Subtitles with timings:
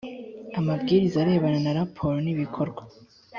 [0.59, 2.83] amabwiriza arebana na raporo n’ibikorwa